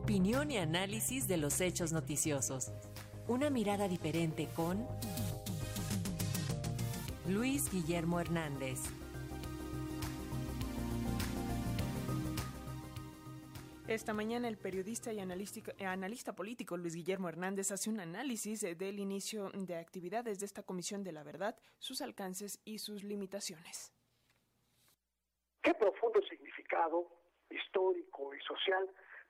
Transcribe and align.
Opinión 0.00 0.52
y 0.52 0.58
análisis 0.58 1.26
de 1.26 1.36
los 1.38 1.60
hechos 1.60 1.92
noticiosos. 1.92 2.70
Una 3.26 3.50
mirada 3.50 3.88
diferente 3.88 4.48
con 4.54 4.86
Luis 7.26 7.68
Guillermo 7.72 8.20
Hernández. 8.20 8.78
Esta 13.88 14.14
mañana 14.14 14.46
el 14.46 14.56
periodista 14.56 15.12
y 15.12 15.18
analista 15.18 16.32
político 16.32 16.76
Luis 16.76 16.94
Guillermo 16.94 17.28
Hernández 17.28 17.72
hace 17.72 17.90
un 17.90 17.98
análisis 17.98 18.60
del 18.60 19.00
inicio 19.00 19.50
de 19.52 19.74
actividades 19.74 20.38
de 20.38 20.46
esta 20.46 20.62
Comisión 20.62 21.02
de 21.02 21.10
la 21.10 21.24
Verdad, 21.24 21.58
sus 21.80 22.02
alcances 22.02 22.60
y 22.64 22.78
sus 22.78 23.02
limitaciones. 23.02 23.92
¿Qué 25.60 25.74
profundo 25.74 26.22
significado 26.22 27.18
histórico 27.50 28.32
y 28.32 28.40
social 28.42 28.88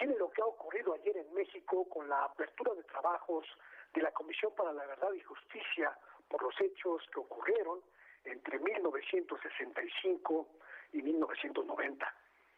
tiene 0.00 0.16
lo 0.16 0.30
que 0.30 0.40
ha 0.40 0.46
ocurrido 0.46 0.94
ayer 0.94 1.14
en 1.18 1.34
México 1.34 1.86
con 1.90 2.08
la 2.08 2.24
apertura 2.24 2.72
de 2.72 2.82
trabajos 2.84 3.46
de 3.92 4.00
la 4.00 4.10
Comisión 4.12 4.50
para 4.56 4.72
la 4.72 4.86
Verdad 4.86 5.12
y 5.12 5.20
Justicia 5.20 5.94
por 6.26 6.42
los 6.42 6.58
hechos 6.58 7.02
que 7.12 7.20
ocurrieron 7.20 7.82
entre 8.24 8.58
1965 8.60 10.48
y 10.94 11.02
1990? 11.02 12.14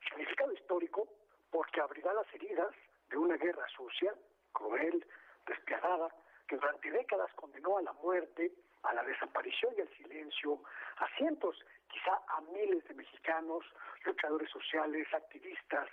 Significado 0.08 0.52
histórico 0.52 1.08
porque 1.50 1.80
abrirá 1.80 2.14
las 2.14 2.32
heridas 2.32 2.72
de 3.10 3.16
una 3.16 3.36
guerra 3.36 3.66
sucia, 3.76 4.14
cruel, 4.52 5.04
despiadada, 5.44 6.14
que 6.46 6.54
durante 6.54 6.92
décadas 6.92 7.32
condenó 7.34 7.78
a 7.78 7.82
la 7.82 7.92
muerte, 7.94 8.52
a 8.84 8.94
la 8.94 9.02
desaparición 9.02 9.74
y 9.76 9.80
al 9.80 9.88
silencio 9.96 10.62
a 10.98 11.08
cientos, 11.16 11.56
quizá 11.88 12.20
a 12.28 12.40
miles 12.52 12.86
de 12.86 12.94
mexicanos, 12.94 13.64
luchadores 14.04 14.48
sociales, 14.50 15.08
activistas, 15.12 15.88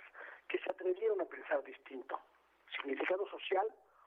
que 0.50 0.58
se 0.58 0.70
atrevieron 0.70 1.20
a 1.20 1.24
pensar 1.24 1.62
distinto. 1.62 2.20
Significado 2.74 3.26
social 3.28 3.66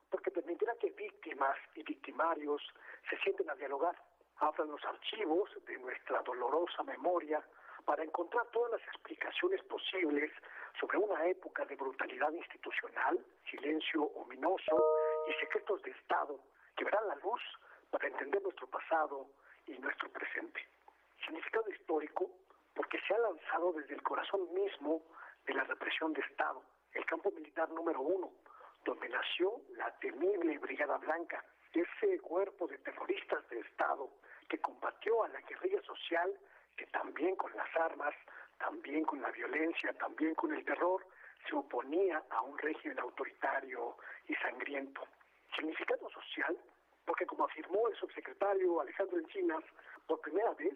porque 0.09 0.29
permitirá 0.29 0.75
que 0.75 0.91
víctimas 0.91 1.57
y 1.73 1.83
victimarios 1.83 2.61
se 3.09 3.17
sienten 3.19 3.49
a 3.49 3.55
dialogar, 3.55 3.95
abran 4.37 4.69
los 4.69 4.83
archivos 4.83 5.49
de 5.65 5.77
nuestra 5.79 6.21
dolorosa 6.21 6.83
memoria 6.83 7.41
para 7.85 8.03
encontrar 8.03 8.45
todas 8.51 8.71
las 8.71 8.81
explicaciones 8.89 9.63
posibles 9.63 10.31
sobre 10.79 10.97
una 10.97 11.25
época 11.27 11.65
de 11.65 11.75
brutalidad 11.75 12.31
institucional, 12.31 13.25
silencio 13.49 14.03
ominoso 14.03 14.83
y 15.27 15.33
secretos 15.39 15.81
de 15.83 15.91
Estado 15.91 16.39
que 16.75 16.83
verán 16.83 17.07
la 17.07 17.15
luz 17.15 17.41
para 17.89 18.07
entender 18.07 18.41
nuestro 18.41 18.67
pasado 18.67 19.29
y 19.65 19.77
nuestro 19.79 20.09
presente. 20.11 20.61
Significado 21.25 21.69
histórico 21.69 22.29
porque 22.75 22.99
se 23.07 23.13
ha 23.13 23.19
lanzado 23.19 23.73
desde 23.73 23.95
el 23.95 24.03
corazón 24.03 24.53
mismo 24.53 25.03
de 25.93 26.21
Estado, 26.21 26.63
el 26.93 27.05
campo 27.05 27.31
militar 27.31 27.69
número 27.69 28.01
uno, 28.01 28.31
donde 28.83 29.07
nació 29.09 29.61
la 29.77 29.91
temible 29.99 30.57
Brigada 30.57 30.97
Blanca, 30.97 31.45
ese 31.71 32.19
cuerpo 32.19 32.67
de 32.67 32.79
terroristas 32.79 33.47
de 33.49 33.59
Estado 33.59 34.09
que 34.49 34.57
combatió 34.57 35.23
a 35.23 35.27
la 35.29 35.39
guerrilla 35.41 35.81
social 35.83 36.33
que 36.75 36.87
también 36.87 37.35
con 37.35 37.55
las 37.55 37.73
armas, 37.75 38.13
también 38.57 39.05
con 39.05 39.21
la 39.21 39.29
violencia, 39.29 39.93
también 39.93 40.33
con 40.33 40.51
el 40.53 40.65
terror, 40.65 41.05
se 41.47 41.55
oponía 41.55 42.23
a 42.31 42.41
un 42.41 42.57
régimen 42.57 42.99
autoritario 42.99 43.95
y 44.27 44.33
sangriento. 44.35 45.01
Significado 45.55 46.09
social, 46.09 46.57
porque 47.05 47.27
como 47.27 47.45
afirmó 47.45 47.87
el 47.87 47.95
subsecretario 47.95 48.81
Alejandro 48.81 49.19
Encinas, 49.19 49.63
por 50.07 50.19
primera 50.21 50.51
vez 50.55 50.73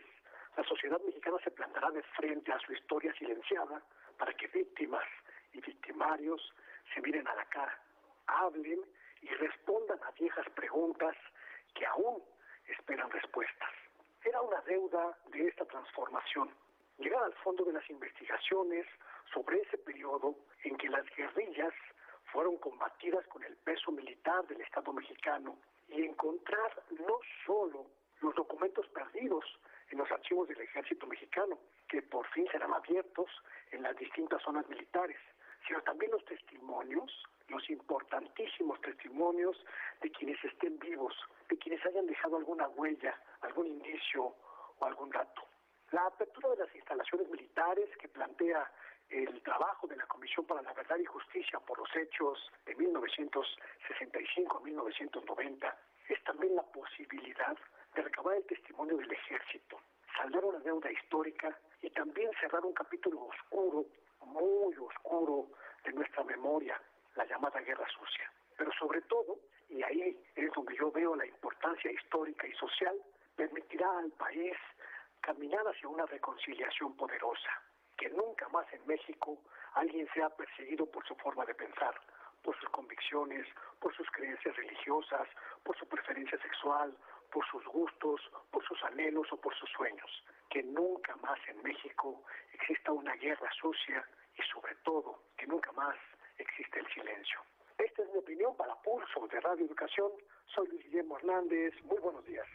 la 0.57 0.63
sociedad 0.63 0.99
mexicana 1.01 1.37
se 1.43 1.51
plantará 1.51 1.91
de 1.91 2.01
frente 2.01 2.51
a 2.51 2.59
su 2.59 2.73
historia 2.73 3.13
silenciada 3.13 3.81
para 4.17 4.33
que 4.33 4.47
víctimas 4.47 5.05
y 5.53 5.61
victimarios 5.61 6.41
se 6.93 7.01
miren 7.01 7.27
a 7.27 7.35
la 7.35 7.45
cara, 7.45 7.79
hablen 8.25 8.81
y 9.21 9.27
respondan 9.27 9.99
a 10.03 10.11
viejas 10.11 10.49
preguntas 10.55 11.15
que 11.75 11.85
aún 11.85 12.23
esperan 12.67 13.11
respuestas. 13.11 13.69
Era 14.23 14.41
una 14.41 14.59
deuda 14.61 15.15
de 15.31 15.47
esta 15.47 15.63
transformación, 15.65 16.49
llegar 16.97 17.23
al 17.23 17.33
fondo 17.35 17.63
de 17.63 17.73
las 17.73 17.87
investigaciones 17.91 18.87
sobre 19.31 19.61
ese 19.61 19.77
periodo 19.77 20.35
en 20.63 20.75
que 20.77 20.89
las 20.89 21.05
guerrillas 21.15 21.73
fueron 22.31 22.57
combatidas 22.57 23.25
con 23.27 23.43
el 23.43 23.55
peso 23.57 23.91
militar 23.91 24.45
del 24.47 24.61
Estado 24.61 24.91
mexicano 24.91 25.59
y 25.87 26.03
encontrar 26.03 26.83
no 26.89 27.19
solo 27.45 27.85
los 28.21 28.33
documentos 28.33 28.66
archivos 30.27 30.49
del 30.49 30.59
ejército 30.59 31.07
mexicano, 31.07 31.57
que 31.87 32.01
por 32.01 32.27
fin 32.31 32.45
serán 32.51 32.73
abiertos 32.73 33.29
en 33.71 33.81
las 33.81 33.95
distintas 33.95 34.41
zonas 34.41 34.67
militares, 34.67 35.17
sino 35.65 35.81
también 35.83 36.11
los 36.11 36.25
testimonios, 36.25 37.23
los 37.47 37.69
importantísimos 37.69 38.81
testimonios 38.81 39.55
de 40.01 40.11
quienes 40.11 40.43
estén 40.43 40.77
vivos, 40.79 41.15
de 41.47 41.57
quienes 41.57 41.85
hayan 41.85 42.07
dejado 42.07 42.35
alguna 42.35 42.67
huella, 42.67 43.17
algún 43.39 43.67
indicio 43.67 44.35
o 44.79 44.85
algún 44.85 45.09
dato. 45.11 45.47
La 45.91 46.05
apertura 46.07 46.49
de 46.49 46.57
las 46.57 46.75
instalaciones 46.75 47.29
militares 47.29 47.89
que 47.97 48.09
plantea 48.09 48.69
el 49.09 49.41
trabajo 49.43 49.87
de 49.87 49.95
la 49.95 50.07
Comisión 50.07 50.45
para 50.45 50.61
la 50.61 50.73
Verdad 50.73 50.97
y 50.97 51.05
Justicia 51.05 51.57
por 51.61 51.79
los 51.79 51.95
hechos 51.95 52.51
de 52.65 52.75
1965 52.75 54.57
a 54.57 54.59
1990 54.59 55.77
un 62.67 62.73
capítulo 62.73 63.23
oscuro, 63.23 63.85
muy 64.25 64.75
oscuro 64.75 65.47
de 65.85 65.93
nuestra 65.93 66.23
memoria, 66.23 66.79
la 67.15 67.25
llamada 67.25 67.61
Guerra 67.61 67.87
Sucia. 67.87 68.29
Pero 68.57 68.71
sobre 68.73 69.01
todo, 69.03 69.37
y 69.69 69.81
ahí 69.83 70.19
es 70.35 70.51
donde 70.53 70.75
yo 70.75 70.91
veo 70.91 71.15
la 71.15 71.25
importancia 71.25 71.91
histórica 71.91 72.45
y 72.45 72.53
social, 72.53 72.95
permitirá 73.35 73.87
al 73.99 74.11
país 74.11 74.55
caminar 75.21 75.65
hacia 75.67 75.87
una 75.87 76.05
reconciliación 76.05 76.95
poderosa, 76.97 77.49
que 77.97 78.09
nunca 78.09 78.49
más 78.49 78.65
en 78.73 78.85
México 78.85 79.37
alguien 79.73 80.07
sea 80.13 80.29
perseguido 80.29 80.85
por 80.85 81.05
su 81.07 81.15
forma 81.15 81.45
de 81.45 81.55
pensar, 81.55 81.95
por 82.43 82.57
sus 82.59 82.69
convicciones, 82.69 83.47
por 83.79 83.95
sus 83.95 84.09
creencias 84.11 84.55
religiosas, 84.55 85.27
por 85.63 85.77
su 85.77 85.87
preferencia 85.87 86.37
sexual, 86.39 86.95
por 87.31 87.45
sus 87.47 87.63
gustos, 87.65 88.21
por 88.51 88.63
sus 88.65 88.81
anhelos 88.83 89.31
o 89.31 89.37
por 89.37 89.53
sus 89.55 89.69
sueños. 89.71 90.23
Que 90.49 90.63
nunca 90.63 91.15
más 91.17 91.39
en 91.47 91.61
México 91.61 92.23
exista 92.67 92.91
una 92.91 93.15
guerra 93.15 93.49
sucia 93.61 94.05
y 94.37 94.41
sobre 94.51 94.75
todo 94.83 95.23
que 95.37 95.47
nunca 95.47 95.71
más 95.71 95.95
exista 96.37 96.79
el 96.79 96.87
silencio. 96.87 97.39
Esta 97.77 98.03
es 98.03 98.09
mi 98.11 98.17
opinión 98.17 98.57
para 98.57 98.75
Pulso 98.81 99.25
de 99.31 99.39
Radio 99.39 99.65
Educación. 99.65 100.11
Soy 100.53 100.67
Luis 100.67 100.83
Guillermo 100.83 101.17
Hernández. 101.17 101.73
Muy 101.83 101.97
buenos 101.99 102.25
días. 102.25 102.45